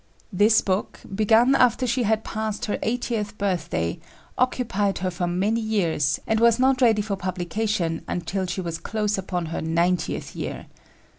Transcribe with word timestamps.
This 0.33 0.61
book, 0.61 0.99
begun 1.13 1.53
after 1.53 1.85
she 1.85 2.01
had 2.01 2.23
passed 2.23 2.65
her 2.65 2.79
eightieth 2.81 3.37
birthday, 3.37 3.99
occupied 4.35 4.97
her 4.97 5.11
for 5.11 5.27
many 5.27 5.61
years 5.61 6.19
and 6.25 6.39
was 6.39 6.57
not 6.57 6.81
ready 6.81 7.03
for 7.03 7.15
publication 7.15 8.01
until 8.07 8.47
she 8.47 8.61
was 8.61 8.79
close 8.79 9.19
upon 9.19 9.45
her 9.53 9.61
ninetieth 9.61 10.35
year. 10.35 10.65